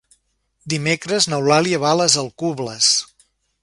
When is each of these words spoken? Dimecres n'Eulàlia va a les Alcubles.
Dimecres 0.73 1.29
n'Eulàlia 1.33 1.83
va 1.87 1.93
a 1.93 2.01
les 2.03 2.19
Alcubles. 2.25 2.93